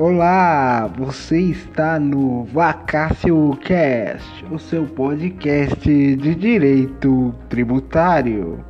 Olá, 0.00 0.86
você 0.86 1.40
está 1.40 1.98
no 1.98 2.44
Vacácio 2.44 3.58
Cast, 3.60 4.44
o 4.44 4.56
seu 4.56 4.86
podcast 4.86 5.82
de 5.82 6.34
direito 6.36 7.34
tributário. 7.48 8.64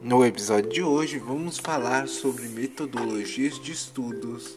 No 0.00 0.24
episódio 0.24 0.70
de 0.70 0.82
hoje, 0.84 1.18
vamos 1.18 1.58
falar 1.58 2.06
sobre 2.06 2.44
metodologias 2.44 3.58
de 3.58 3.72
estudos, 3.72 4.56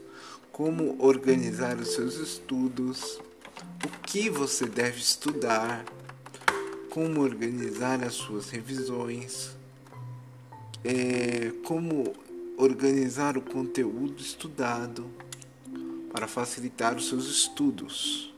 como 0.52 0.96
organizar 1.00 1.76
os 1.78 1.96
seus 1.96 2.20
estudos 2.20 3.20
o 3.84 3.90
que 4.06 4.30
você 4.30 4.66
deve 4.66 5.00
estudar, 5.00 5.86
como 6.90 7.22
organizar 7.22 8.04
as 8.04 8.14
suas 8.14 8.50
revisões, 8.50 9.56
é, 10.84 11.52
como 11.66 12.16
organizar 12.58 13.38
o 13.38 13.42
conteúdo 13.42 14.22
estudado 14.22 15.06
para 16.12 16.28
facilitar 16.28 16.96
os 16.96 17.08
seus 17.08 17.28
estudos. 17.28 18.34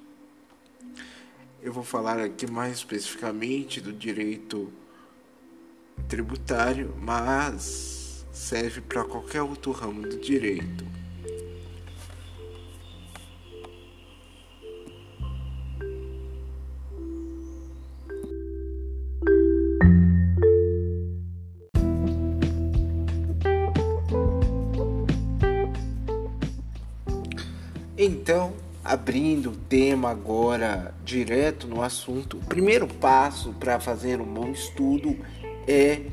Eu 1.61 1.71
vou 1.71 1.83
falar 1.83 2.19
aqui 2.19 2.49
mais 2.49 2.77
especificamente 2.77 3.79
do 3.79 3.93
direito 3.93 4.71
tributário, 6.07 6.95
mas 6.99 8.25
serve 8.31 8.81
para 8.81 9.03
qualquer 9.03 9.41
outro 9.41 9.71
ramo 9.71 10.01
do 10.01 10.17
direito. 10.17 10.98
Então, 28.01 28.53
abrindo 28.81 29.49
o 29.49 29.55
tema 29.57 30.09
agora 30.09 30.95
direto 31.03 31.67
no 31.67 31.81
assunto, 31.81 32.37
o 32.37 32.45
primeiro 32.45 32.87
passo 32.87 33.51
para 33.51 33.77
fazer 33.77 34.21
um 34.21 34.25
bom 34.25 34.51
estudo 34.51 35.17
é 35.67 36.03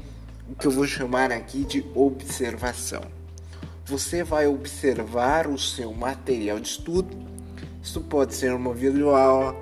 o 0.50 0.56
que 0.56 0.66
eu 0.66 0.72
vou 0.72 0.84
chamar 0.84 1.30
aqui 1.30 1.62
de 1.62 1.86
observação. 1.94 3.02
Você 3.84 4.24
vai 4.24 4.48
observar 4.48 5.46
o 5.46 5.56
seu 5.56 5.94
material 5.94 6.58
de 6.58 6.70
estudo. 6.70 7.16
Isso 7.80 8.00
pode 8.00 8.34
ser 8.34 8.52
uma 8.52 8.74
videoaula, 8.74 9.54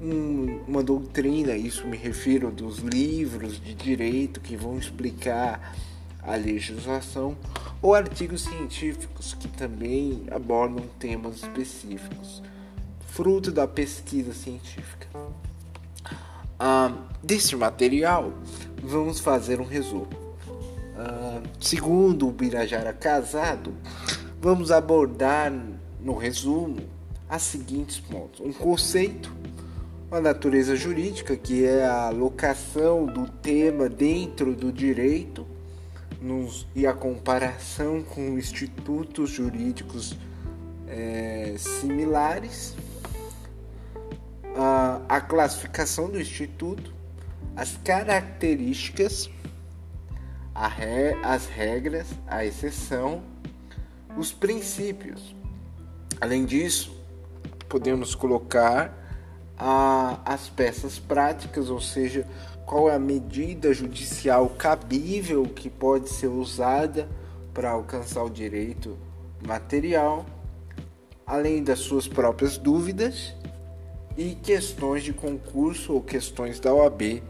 um, 0.00 0.62
uma 0.66 0.82
doutrina, 0.82 1.54
isso 1.54 1.86
me 1.86 1.98
refiro 1.98 2.50
dos 2.50 2.78
livros 2.78 3.60
de 3.60 3.74
direito 3.74 4.40
que 4.40 4.56
vão 4.56 4.78
explicar 4.78 5.76
a 6.22 6.36
legislação 6.36 7.36
ou 7.80 7.94
artigos 7.94 8.42
científicos 8.42 9.34
que 9.34 9.48
também 9.48 10.24
abordam 10.30 10.84
temas 10.98 11.36
específicos, 11.36 12.42
fruto 13.06 13.50
da 13.50 13.66
pesquisa 13.66 14.32
científica. 14.32 15.06
Ah, 16.58 16.92
deste 17.22 17.54
material, 17.54 18.32
vamos 18.82 19.20
fazer 19.20 19.60
um 19.60 19.64
resumo. 19.64 20.08
Ah, 20.96 21.40
segundo 21.60 22.28
o 22.28 22.32
Birajara 22.32 22.92
Casado, 22.92 23.74
vamos 24.40 24.72
abordar 24.72 25.52
no 26.00 26.16
resumo 26.16 26.78
as 27.28 27.42
seguintes 27.42 28.00
pontos: 28.00 28.40
um 28.40 28.52
conceito, 28.52 29.32
a 30.10 30.20
natureza 30.20 30.74
jurídica, 30.74 31.36
que 31.36 31.64
é 31.64 31.86
a 31.86 32.10
locação 32.10 33.06
do 33.06 33.28
tema 33.28 33.88
dentro 33.88 34.54
do 34.54 34.72
direito 34.72 35.46
nos, 36.20 36.66
e 36.74 36.86
a 36.86 36.92
comparação 36.92 38.02
com 38.02 38.38
institutos 38.38 39.30
jurídicos 39.30 40.16
é, 40.86 41.54
similares, 41.58 42.74
a, 44.56 45.00
a 45.08 45.20
classificação 45.20 46.10
do 46.10 46.20
instituto, 46.20 46.92
as 47.54 47.76
características, 47.78 49.30
re, 50.54 51.14
as 51.22 51.46
regras, 51.46 52.08
a 52.26 52.44
exceção, 52.44 53.22
os 54.16 54.32
princípios. 54.32 55.34
Além 56.20 56.44
disso, 56.44 56.96
podemos 57.68 58.14
colocar 58.14 58.92
a, 59.56 60.20
as 60.24 60.48
peças 60.48 60.98
práticas, 60.98 61.70
ou 61.70 61.80
seja, 61.80 62.26
qual 62.68 62.90
é 62.90 62.94
a 62.94 62.98
medida 62.98 63.72
judicial 63.72 64.50
cabível 64.50 65.44
que 65.44 65.70
pode 65.70 66.10
ser 66.10 66.26
usada 66.26 67.08
para 67.54 67.70
alcançar 67.70 68.22
o 68.22 68.28
direito 68.28 68.94
material, 69.42 70.26
além 71.26 71.64
das 71.64 71.78
suas 71.78 72.06
próprias 72.06 72.58
dúvidas 72.58 73.34
e 74.18 74.34
questões 74.34 75.02
de 75.02 75.14
concurso 75.14 75.94
ou 75.94 76.02
questões 76.02 76.60
da 76.60 76.74
OAB, 76.74 77.22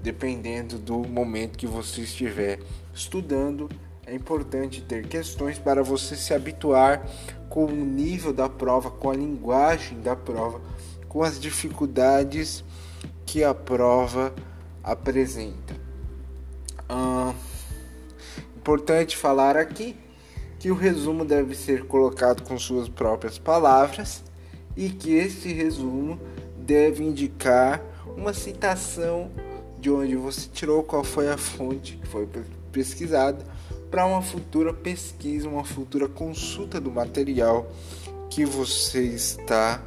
dependendo 0.00 0.78
do 0.78 0.98
momento 0.98 1.58
que 1.58 1.66
você 1.66 2.02
estiver 2.02 2.60
estudando. 2.94 3.68
É 4.06 4.14
importante 4.14 4.80
ter 4.80 5.08
questões 5.08 5.58
para 5.58 5.82
você 5.82 6.14
se 6.14 6.32
habituar 6.32 7.04
com 7.48 7.64
o 7.64 7.74
nível 7.74 8.32
da 8.32 8.48
prova, 8.48 8.92
com 8.92 9.10
a 9.10 9.14
linguagem 9.16 10.00
da 10.00 10.14
prova, 10.14 10.60
com 11.08 11.24
as 11.24 11.40
dificuldades 11.40 12.62
que 13.26 13.42
a 13.42 13.52
prova 13.52 14.32
apresenta. 14.84 15.74
Ah, 16.88 17.34
importante 18.56 19.16
falar 19.16 19.56
aqui 19.56 19.96
que 20.58 20.70
o 20.70 20.74
resumo 20.74 21.24
deve 21.24 21.54
ser 21.54 21.84
colocado 21.86 22.42
com 22.42 22.58
suas 22.58 22.88
próprias 22.88 23.38
palavras 23.38 24.22
e 24.76 24.88
que 24.90 25.14
esse 25.14 25.52
resumo 25.52 26.20
deve 26.58 27.02
indicar 27.02 27.82
uma 28.16 28.32
citação 28.32 29.30
de 29.78 29.90
onde 29.90 30.16
você 30.16 30.48
tirou, 30.48 30.82
qual 30.82 31.04
foi 31.04 31.28
a 31.28 31.36
fonte 31.36 31.96
que 31.96 32.06
foi 32.06 32.26
pesquisada, 32.72 33.44
para 33.90 34.06
uma 34.06 34.22
futura 34.22 34.72
pesquisa, 34.72 35.48
uma 35.48 35.64
futura 35.64 36.08
consulta 36.08 36.80
do 36.80 36.90
material 36.90 37.70
que 38.30 38.44
você 38.44 39.02
está 39.02 39.82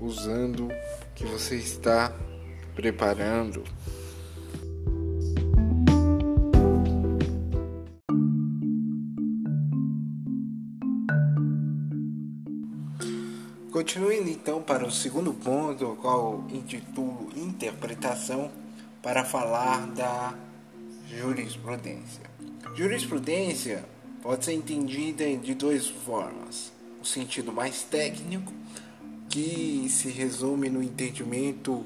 usando, 0.00 0.68
que 1.14 1.26
você 1.26 1.56
está 1.56 2.14
preparando. 2.74 3.64
Continuando 13.84 14.30
então 14.30 14.62
para 14.62 14.86
o 14.86 14.90
segundo 14.90 15.34
ponto, 15.34 15.84
o 15.84 15.96
qual 15.96 16.42
intitulo 16.48 17.28
Interpretação, 17.36 18.50
para 19.02 19.26
falar 19.26 19.86
da 19.88 20.34
jurisprudência. 21.06 22.22
Jurisprudência 22.74 23.84
pode 24.22 24.46
ser 24.46 24.54
entendida 24.54 25.24
de 25.36 25.54
duas 25.54 25.86
formas: 25.86 26.72
o 27.02 27.04
sentido 27.04 27.52
mais 27.52 27.82
técnico, 27.82 28.50
que 29.28 29.86
se 29.90 30.08
resume 30.08 30.70
no 30.70 30.82
entendimento 30.82 31.84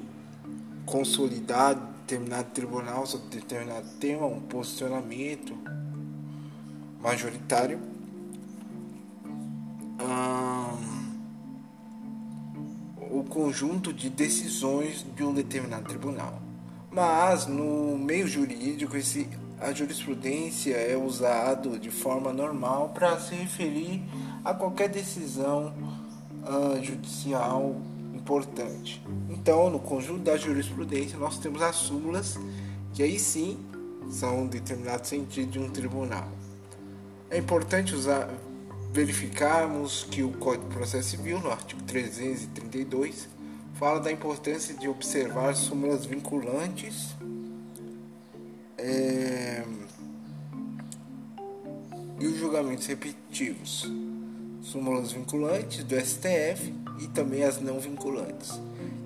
consolidado 0.85 1.81
de 1.81 2.15
determinado 2.15 2.49
tribunal 2.51 3.05
sobre 3.05 3.27
determinado 3.27 3.89
tema, 3.99 4.25
um 4.25 4.39
posicionamento 4.39 5.53
majoritário. 7.01 7.77
Conjunto 13.39 13.93
de 13.93 14.09
decisões 14.09 15.05
de 15.15 15.23
um 15.23 15.33
determinado 15.33 15.87
tribunal. 15.87 16.41
Mas 16.91 17.47
no 17.47 17.97
meio 17.97 18.27
jurídico, 18.27 18.97
esse, 18.97 19.29
a 19.61 19.71
jurisprudência 19.71 20.75
é 20.75 20.97
usado 20.97 21.79
de 21.79 21.89
forma 21.89 22.33
normal 22.33 22.89
para 22.93 23.17
se 23.17 23.33
referir 23.35 24.03
a 24.43 24.53
qualquer 24.53 24.89
decisão 24.89 25.73
uh, 26.43 26.83
judicial 26.83 27.77
importante. 28.13 29.01
Então, 29.29 29.69
no 29.69 29.79
conjunto 29.79 30.19
da 30.19 30.35
jurisprudência, 30.35 31.17
nós 31.17 31.39
temos 31.39 31.61
as 31.61 31.77
súmulas, 31.77 32.37
que 32.93 33.01
aí 33.01 33.17
sim 33.17 33.57
são 34.11 34.47
determinados 34.47 35.07
sentido 35.07 35.49
de 35.49 35.59
um 35.59 35.69
tribunal. 35.69 36.27
É 37.29 37.37
importante 37.37 37.95
usar, 37.95 38.27
verificarmos 38.91 40.03
que 40.03 40.23
o 40.23 40.31
Código 40.31 40.67
de 40.67 40.75
Processo 40.75 41.09
Civil, 41.09 41.39
no 41.39 41.51
artigo 41.51 41.81
332, 41.83 43.29
fala 43.75 43.99
da 43.99 44.11
importância 44.11 44.75
de 44.75 44.87
observar 44.87 45.55
súmulas 45.55 46.05
vinculantes 46.05 47.15
é, 48.77 49.63
e 52.19 52.27
os 52.27 52.37
julgamentos 52.37 52.87
repetitivos, 52.87 53.89
súmulas 54.61 55.11
vinculantes 55.11 55.83
do 55.83 55.95
STF 55.95 56.73
e 56.99 57.07
também 57.07 57.43
as 57.43 57.61
não 57.61 57.79
vinculantes. 57.79 58.59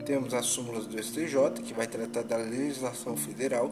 temos 0.06 0.34
as 0.34 0.48
súmulas 0.48 0.88
do 0.88 1.02
STJ, 1.02 1.62
que 1.64 1.74
vai 1.74 1.88
tratar 1.88 2.24
da 2.24 2.38
legislação 2.38 3.16
federal. 3.16 3.72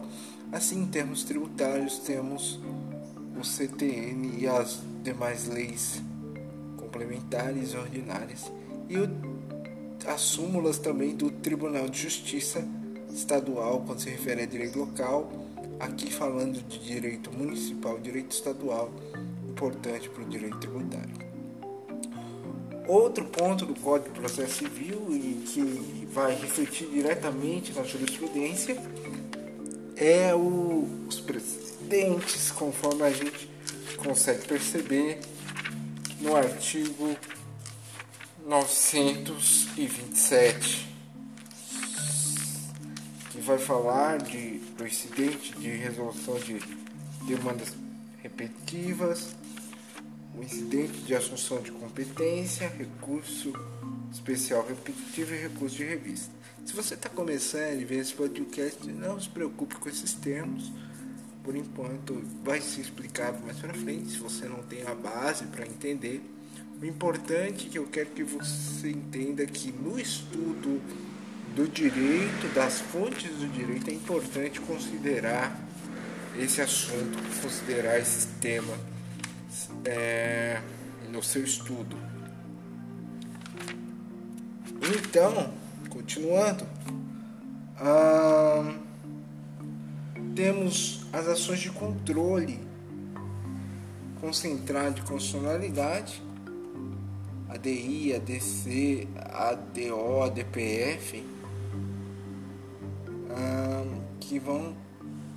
Assim, 0.50 0.82
em 0.82 0.86
termos 0.86 1.24
tributários, 1.24 1.98
temos 1.98 2.60
o 3.38 3.44
CTN 3.44 4.38
e 4.38 4.46
as 4.46 4.82
demais 5.02 5.48
leis 5.48 6.02
complementares 6.76 7.72
e 7.72 7.76
ordinárias. 7.76 8.50
E 8.88 8.96
o, 8.98 9.08
as 10.06 10.20
súmulas 10.20 10.78
também 10.78 11.14
do 11.14 11.30
Tribunal 11.30 11.88
de 11.88 12.00
Justiça 12.00 12.66
Estadual, 13.12 13.82
quando 13.86 14.00
se 14.00 14.10
refere 14.10 14.42
a 14.42 14.46
direito 14.46 14.78
local, 14.78 15.30
aqui 15.78 16.12
falando 16.12 16.62
de 16.62 16.78
direito 16.78 17.30
municipal, 17.32 17.98
direito 17.98 18.32
estadual, 18.32 18.90
importante 19.48 20.08
para 20.08 20.22
o 20.22 20.26
direito 20.26 20.58
tributário. 20.58 21.32
Outro 22.88 23.24
ponto 23.26 23.64
do 23.64 23.74
Código 23.76 24.12
de 24.12 24.20
Processo 24.20 24.58
Civil 24.58 25.06
e 25.10 25.44
que 25.46 26.06
vai 26.12 26.34
refletir 26.34 26.88
diretamente 26.88 27.72
na 27.72 27.84
jurisprudência 27.84 28.76
é 29.96 30.34
o, 30.34 30.88
os 31.08 31.20
precedentes, 31.20 32.50
conforme 32.50 33.02
a 33.02 33.10
gente 33.10 33.51
consegue 33.96 34.46
perceber 34.46 35.18
no 36.20 36.36
artigo 36.36 37.16
927, 38.46 40.88
que 43.30 43.40
vai 43.40 43.58
falar 43.58 44.18
de, 44.18 44.58
do 44.76 44.86
incidente 44.86 45.58
de 45.58 45.68
resolução 45.68 46.38
de 46.38 46.60
demandas 47.26 47.74
repetitivas 48.22 49.34
o 50.34 50.42
incidente 50.42 50.98
de 51.00 51.14
assunção 51.14 51.60
de 51.60 51.70
competência, 51.72 52.68
recurso 52.68 53.52
especial 54.10 54.66
repetitivo 54.66 55.34
e 55.34 55.38
recurso 55.38 55.76
de 55.76 55.84
revista. 55.84 56.32
Se 56.64 56.72
você 56.72 56.94
está 56.94 57.08
começando 57.08 57.80
e 57.80 57.84
vê 57.84 57.96
esse 57.96 58.14
podcast, 58.14 58.86
não 58.90 59.20
se 59.20 59.28
preocupe 59.28 59.76
com 59.76 59.88
esses 59.88 60.14
termos. 60.14 60.72
Por 61.42 61.56
enquanto, 61.56 62.22
vai 62.44 62.60
ser 62.60 62.82
explicado 62.82 63.38
mais 63.44 63.58
para 63.58 63.74
frente, 63.74 64.10
se 64.10 64.18
você 64.18 64.46
não 64.46 64.62
tem 64.62 64.82
a 64.82 64.94
base 64.94 65.46
para 65.46 65.66
entender. 65.66 66.22
O 66.80 66.84
importante 66.84 67.68
que 67.68 67.78
eu 67.78 67.86
quero 67.86 68.10
que 68.10 68.22
você 68.22 68.90
entenda 68.90 69.42
é 69.42 69.46
que 69.46 69.72
no 69.72 69.98
estudo 69.98 70.80
do 71.54 71.68
direito, 71.68 72.52
das 72.54 72.80
fontes 72.80 73.30
do 73.30 73.48
direito, 73.48 73.90
é 73.90 73.92
importante 73.92 74.60
considerar 74.60 75.60
esse 76.38 76.60
assunto, 76.60 77.18
considerar 77.42 77.98
esse 77.98 78.26
tema 78.40 78.74
é, 79.84 80.60
no 81.10 81.22
seu 81.22 81.44
estudo. 81.44 81.96
Então, 84.82 85.52
continuando, 85.88 86.66
temos 90.34 91.01
as 91.12 91.28
ações 91.28 91.60
de 91.60 91.70
controle 91.70 92.58
concentrado 94.20 94.94
de 94.94 95.02
constitucionalidade, 95.02 96.22
ADI, 97.48 98.14
ADC, 98.14 99.08
ADO, 99.16 100.22
ADPF, 100.22 101.22
que 104.20 104.38
vão 104.38 104.74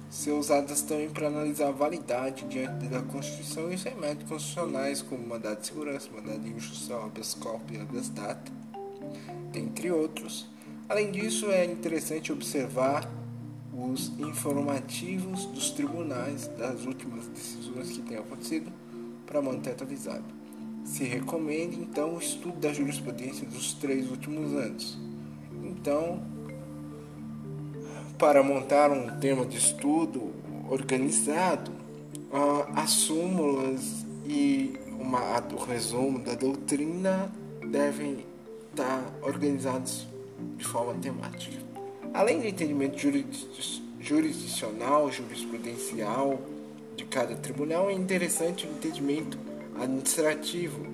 ser 0.10 0.31
usadas 0.31 0.81
também 0.83 1.10
para 1.10 1.27
analisar 1.27 1.68
a 1.68 1.72
validade 1.72 2.45
diante 2.45 2.86
da 2.86 3.01
Constituição 3.01 3.69
e 3.69 3.75
os 3.75 3.83
remédios 3.83 4.30
constitucionais, 4.30 5.01
como 5.01 5.28
mandado 5.28 5.60
de 5.60 5.68
segurança, 5.68 6.07
mandado 6.16 6.39
de 6.39 6.51
instrução, 6.51 7.04
habeas 7.04 7.33
corpus 7.33 7.81
habeas 7.81 8.10
data, 8.10 8.51
entre 9.54 9.92
outros. 9.92 10.48
Além 10.88 11.12
disso, 11.12 11.51
é 11.51 11.66
interessante 11.66 12.31
observar 12.31 13.10
os 13.77 14.12
informativos 14.19 15.45
dos 15.48 15.72
tribunais 15.72 16.48
das 16.57 16.86
últimas 16.86 17.27
decisões 17.27 17.92
que 17.92 18.01
têm 18.01 18.18
acontecido 18.18 18.72
para 19.25 19.42
manter 19.42 19.72
atualizado. 19.72 20.24
Se 20.86 21.04
recomenda 21.04 21.75
então 21.75 22.16
o 22.16 22.19
estudo 22.19 22.60
da 22.60 22.72
jurisprudência 22.72 23.45
dos 23.45 23.74
três 23.74 24.10
últimos 24.10 24.54
anos. 24.54 24.98
Então, 25.63 26.24
para 28.18 28.42
montar 28.44 28.92
um 28.92 29.19
tema 29.19 29.45
de 29.45 29.57
estudo 29.57 30.31
organizado, 30.69 31.71
as 32.75 32.92
súmulas 32.92 34.06
e 34.25 34.74
uma, 35.00 35.39
o 35.54 35.63
resumo 35.63 36.19
da 36.19 36.33
doutrina 36.33 37.31
devem 37.69 38.25
estar 38.69 39.04
organizados 39.21 40.07
de 40.57 40.66
forma 40.66 40.94
temática. 40.95 41.64
Além 42.15 42.39
do 42.39 42.47
entendimento 42.47 42.97
jurisdicional, 44.00 45.12
jurisprudencial 45.12 46.39
de 46.95 47.03
cada 47.03 47.35
tribunal, 47.35 47.89
é 47.89 47.94
interessante 47.94 48.65
o 48.65 48.69
entendimento 48.71 49.38
administrativo. 49.77 50.88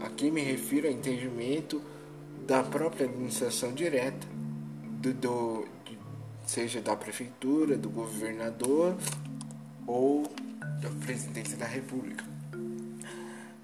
Aqui 0.00 0.28
me 0.28 0.40
refiro 0.40 0.88
ao 0.88 0.92
entendimento 0.92 1.80
da 2.44 2.64
própria 2.64 3.06
administração 3.06 3.72
direta, 3.72 4.26
do, 5.00 5.14
do 5.14 5.68
seja 6.44 6.80
da 6.80 6.96
prefeitura, 6.96 7.78
do 7.78 7.88
governador 7.88 8.96
ou 9.86 10.24
da 10.82 10.90
presidência 11.06 11.56
da 11.56 11.66
República. 11.66 12.24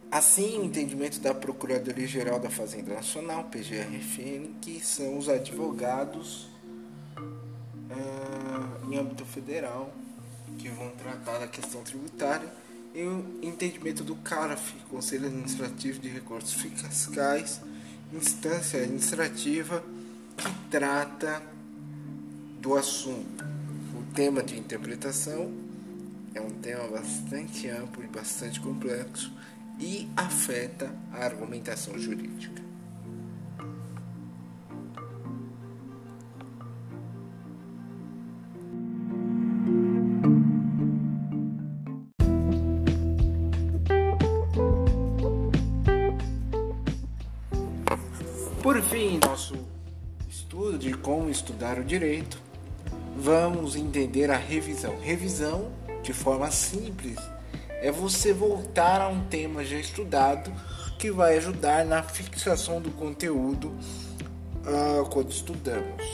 Assim, 0.08 0.60
o 0.60 0.64
entendimento 0.66 1.18
da 1.18 1.34
Procuradoria-Geral 1.34 2.38
da 2.38 2.48
Fazenda 2.48 2.94
Nacional, 2.94 3.42
PGRFN, 3.50 4.54
que 4.60 4.78
são 4.78 5.18
os 5.18 5.28
advogados 5.28 6.52
uh, 7.92 8.92
em 8.92 8.98
âmbito 8.98 9.24
federal 9.24 9.92
que 10.58 10.68
vão 10.68 10.90
tratar 10.90 11.38
da 11.38 11.48
questão 11.48 11.82
tributária, 11.82 12.48
e 12.94 13.02
o 13.02 13.38
entendimento 13.42 14.04
do 14.04 14.14
CARAF, 14.16 14.74
Conselho 14.90 15.26
Administrativo 15.26 15.98
de 15.98 16.08
Recursos 16.08 16.52
Fiscais, 16.52 17.60
instância 18.12 18.82
administrativa 18.82 19.82
que 20.36 20.50
trata 20.70 21.42
do 22.60 22.74
assunto. 22.74 23.44
O 23.98 24.14
tema 24.14 24.42
de 24.42 24.58
interpretação 24.58 25.50
é 26.34 26.40
um 26.40 26.50
tema 26.50 26.86
bastante 26.88 27.68
amplo 27.68 28.04
e 28.04 28.08
bastante 28.08 28.60
complexo 28.60 29.32
e 29.80 30.08
afeta 30.14 30.94
a 31.12 31.24
argumentação 31.24 31.98
jurídica. 31.98 32.62
Estudar 51.72 51.78
o 51.78 51.84
direito 51.84 52.38
vamos 53.16 53.76
entender 53.76 54.30
a 54.30 54.36
revisão. 54.36 54.98
Revisão, 55.00 55.70
de 56.02 56.12
forma 56.12 56.50
simples, 56.50 57.16
é 57.80 57.90
você 57.90 58.32
voltar 58.32 59.00
a 59.00 59.08
um 59.08 59.24
tema 59.24 59.64
já 59.64 59.76
estudado 59.76 60.52
que 60.98 61.10
vai 61.10 61.36
ajudar 61.38 61.84
na 61.84 62.02
fixação 62.02 62.80
do 62.80 62.90
conteúdo 62.90 63.68
uh, 63.68 65.08
quando 65.10 65.30
estudamos. 65.30 66.04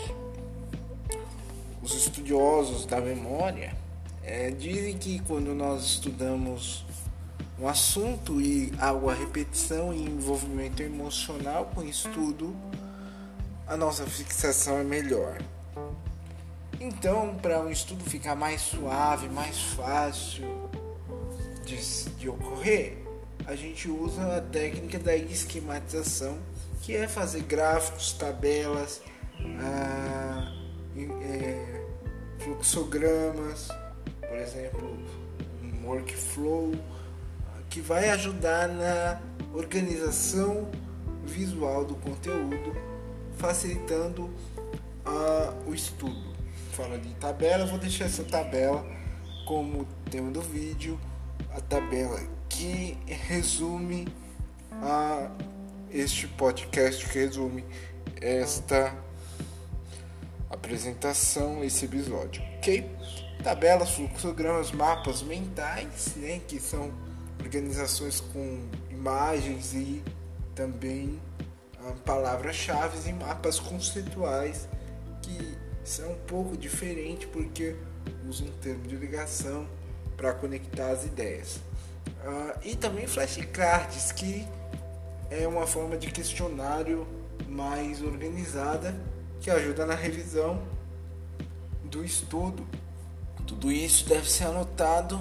Os 1.82 1.94
estudiosos 1.94 2.86
da 2.86 3.00
memória 3.00 3.74
é, 4.22 4.50
dizem 4.50 4.96
que 4.96 5.20
quando 5.20 5.54
nós 5.54 5.84
estudamos 5.84 6.84
um 7.58 7.66
assunto 7.66 8.40
e 8.40 8.72
algo 8.78 9.10
a 9.10 9.14
repetição 9.14 9.92
e 9.92 10.02
envolvimento 10.02 10.82
emocional 10.82 11.70
com 11.74 11.80
o 11.80 11.84
estudo, 11.84 12.54
a 13.68 13.76
nossa 13.76 14.06
fixação 14.06 14.78
é 14.78 14.82
melhor. 14.82 15.38
Então, 16.80 17.37
para 17.37 17.60
um 17.60 17.70
estudo 17.70 18.02
ficar 18.08 18.34
mais 18.34 18.62
suave, 18.62 19.28
mais 19.28 19.58
fácil 19.75 20.70
de, 21.66 21.76
de 22.16 22.28
ocorrer, 22.28 22.96
a 23.46 23.54
gente 23.54 23.90
usa 23.90 24.38
a 24.38 24.40
técnica 24.40 24.98
da 24.98 25.14
esquematização, 25.14 26.38
que 26.80 26.96
é 26.96 27.06
fazer 27.06 27.42
gráficos, 27.42 28.12
tabelas, 28.12 29.02
ah, 29.60 30.52
é, 31.22 31.84
fluxogramas, 32.38 33.68
por 34.20 34.37
exemplo, 34.38 34.98
um 35.62 35.87
workflow, 35.87 36.72
que 37.68 37.80
vai 37.80 38.08
ajudar 38.10 38.66
na 38.68 39.20
organização 39.52 40.70
visual 41.25 41.84
do 41.84 41.94
conteúdo, 41.96 42.88
facilitando 43.38 44.30
ah, 45.04 45.54
o 45.66 45.75
estudo 45.75 46.37
fala 46.73 46.99
de 46.99 47.09
tabela, 47.14 47.66
vou 47.66 47.78
deixar 47.78 48.04
essa 48.04 48.23
tabela 48.23 48.85
como 49.47 49.85
tema 50.11 50.30
do 50.30 50.40
vídeo, 50.40 51.00
a 51.52 51.61
tabela 51.61 52.21
que 52.49 52.97
resume 53.07 54.07
a 54.73 55.30
este 55.90 56.28
podcast, 56.28 57.09
que 57.09 57.18
resume 57.18 57.64
esta 58.21 58.95
apresentação 60.50 61.64
esse 61.64 61.85
episódio, 61.85 62.42
ok? 62.59 62.88
Tabelas, 63.42 63.90
fluxogramas, 63.90 64.73
mapas 64.73 65.23
mentais, 65.23 66.14
né, 66.16 66.40
que 66.47 66.61
são 66.61 66.92
organizações 67.40 68.21
com 68.21 68.68
imagens 68.90 69.75
e 69.75 70.02
também 70.54 71.21
ah, 71.21 71.27
palavras-chave 72.04 73.08
e 73.08 73.12
mapas 73.12 73.58
conceituais 73.58 74.68
que 75.23 75.56
são 75.85 76.12
um 76.12 76.18
pouco 76.26 76.56
diferentes 76.56 77.28
porque 77.30 77.76
usam 78.28 78.49
um 78.49 78.52
termo 78.58 78.87
de 78.87 78.97
ligação 78.97 79.66
para 80.16 80.32
conectar 80.35 80.90
as 80.90 81.04
ideias. 81.04 81.56
Uh, 82.25 82.58
e 82.64 82.76
também 82.76 83.06
flashcards, 83.06 84.12
que 84.12 84.47
é 85.30 85.47
uma 85.47 85.66
forma 85.66 85.97
de 85.97 86.11
questionário 86.11 87.06
mais 87.47 88.02
organizada 88.02 88.94
que 89.40 89.50
ajuda 89.50 89.87
na 89.87 89.94
revisão 89.94 90.62
do 91.85 92.04
estudo. 92.04 92.66
Tudo 93.47 93.70
isso 93.70 94.06
deve 94.08 94.28
ser 94.28 94.44
anotado 94.44 95.18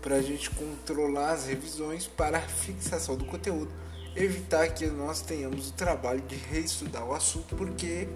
para 0.00 0.16
a 0.16 0.22
gente 0.22 0.50
controlar 0.50 1.32
as 1.32 1.46
revisões 1.46 2.06
para 2.06 2.38
fixação 2.40 3.16
do 3.16 3.24
conteúdo, 3.24 3.72
evitar 4.16 4.68
que 4.68 4.86
nós 4.86 5.20
tenhamos 5.20 5.70
o 5.70 5.72
trabalho 5.72 6.20
de 6.22 6.36
reestudar 6.36 7.04
o 7.04 7.12
assunto 7.12 7.56
porque 7.56 8.08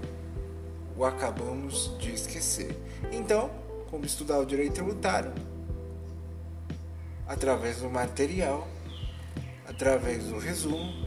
o 0.97 1.05
acabamos 1.05 1.97
de 1.99 2.13
esquecer. 2.13 2.77
Então, 3.13 3.51
como 3.91 4.05
estudar 4.05 4.39
o 4.39 4.45
direito 4.45 4.75
tributário? 4.75 5.33
Através 7.27 7.79
do 7.79 7.91
material, 7.91 8.67
através 9.67 10.25
do 10.25 10.39
resumo, 10.39 11.07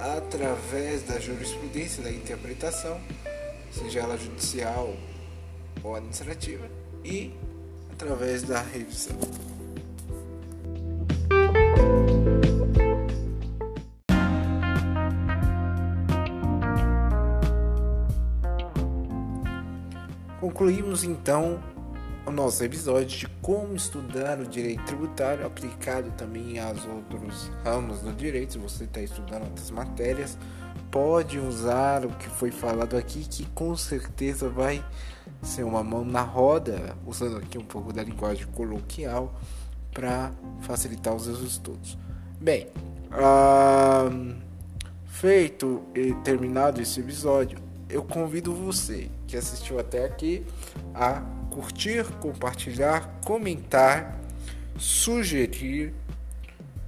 através 0.00 1.02
da 1.02 1.18
jurisprudência, 1.18 2.02
da 2.02 2.10
interpretação, 2.10 3.00
seja 3.70 4.00
ela 4.00 4.16
judicial 4.16 4.94
ou 5.82 5.94
administrativa, 5.94 6.68
e 7.04 7.32
através 7.92 8.42
da 8.42 8.60
revisão. 8.60 9.18
Concluímos 20.40 21.02
então 21.02 21.60
o 22.24 22.30
nosso 22.30 22.62
episódio 22.62 23.06
de 23.06 23.26
como 23.42 23.74
estudar 23.74 24.38
o 24.38 24.46
direito 24.46 24.84
tributário 24.84 25.44
aplicado 25.44 26.12
também 26.12 26.60
aos 26.60 26.84
outros 26.84 27.50
ramos 27.64 28.00
do 28.02 28.12
direito. 28.12 28.52
Se 28.52 28.58
você 28.58 28.84
está 28.84 29.00
estudando 29.00 29.44
outras 29.44 29.70
matérias, 29.70 30.38
pode 30.92 31.40
usar 31.40 32.04
o 32.04 32.10
que 32.10 32.28
foi 32.28 32.52
falado 32.52 32.96
aqui, 32.96 33.24
que 33.24 33.46
com 33.46 33.76
certeza 33.76 34.48
vai 34.48 34.84
ser 35.42 35.64
uma 35.64 35.82
mão 35.82 36.04
na 36.04 36.22
roda, 36.22 36.96
usando 37.04 37.38
aqui 37.38 37.58
um 37.58 37.64
pouco 37.64 37.92
da 37.92 38.04
linguagem 38.04 38.46
coloquial 38.48 39.34
para 39.92 40.30
facilitar 40.60 41.14
os 41.14 41.24
seus 41.24 41.40
estudos. 41.40 41.98
Bem, 42.40 42.68
feito 45.06 45.82
e 45.96 46.14
terminado 46.22 46.80
esse 46.80 47.00
episódio, 47.00 47.58
eu 47.90 48.04
convido 48.04 48.54
você 48.54 49.10
que 49.28 49.36
assistiu 49.36 49.78
até 49.78 50.04
aqui 50.04 50.44
a 50.94 51.20
curtir, 51.50 52.04
compartilhar, 52.20 53.20
comentar, 53.24 54.18
sugerir 54.78 55.94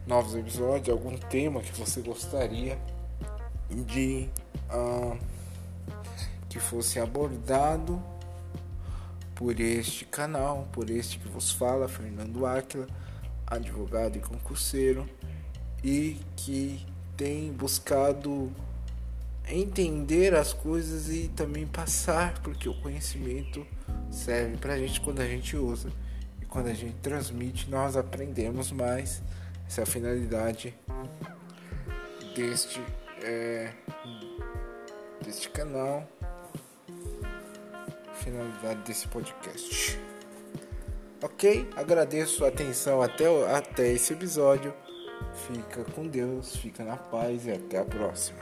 novos 0.06 0.35
episódios, 0.35 0.88
algum 0.88 1.16
tema 1.16 1.61
que 1.61 1.78
você 1.78 2.00
gostaria 2.00 2.78
de 3.70 4.28
uh, 4.73 5.16
que 6.49 6.59
fosse 6.59 6.99
abordado 6.99 8.02
por 9.35 9.61
este 9.61 10.04
canal, 10.06 10.66
por 10.73 10.90
este 10.90 11.18
que 11.18 11.28
vos 11.28 11.52
fala, 11.52 11.88
Fernando 11.88 12.44
Áquila, 12.47 12.87
advogado 13.47 14.16
e 14.16 14.20
concurseiro, 14.20 15.09
e 15.85 16.20
que 16.37 16.85
tem 17.16 17.52
buscado 17.52 18.50
entender 19.49 20.35
as 20.35 20.52
coisas 20.52 21.09
e 21.09 21.28
também 21.28 21.66
passar, 21.66 22.40
porque 22.42 22.68
o 22.68 22.75
conhecimento 22.80 23.66
serve 24.11 24.56
para 24.56 24.75
a 24.75 24.78
gente 24.78 25.00
quando 25.00 25.20
a 25.20 25.26
gente 25.26 25.56
usa 25.56 25.90
e 26.40 26.47
quando 26.47 26.68
a 26.68 26.75
gente 26.75 26.94
transmite, 27.02 27.70
nós 27.70 27.97
aprendemos 27.97 28.70
mais. 28.70 29.23
Essa 29.66 29.82
é 29.82 29.85
a 29.85 29.87
finalidade 29.87 30.75
deste 32.35 32.80
é, 33.23 33.73
deste 35.25 35.49
canal, 35.50 36.09
finalidade 38.14 38.80
desse 38.82 39.06
podcast. 39.09 39.99
Ok? 41.23 41.68
Agradeço 41.76 42.44
a 42.44 42.49
atenção 42.49 43.02
até, 43.02 43.26
até 43.54 43.92
esse 43.92 44.12
episódio. 44.12 44.73
Fica 45.35 45.85
com 45.92 46.06
Deus, 46.06 46.56
fica 46.56 46.82
na 46.82 46.97
paz 46.97 47.47
e 47.47 47.52
até 47.52 47.78
a 47.78 47.85
próxima. 47.85 48.38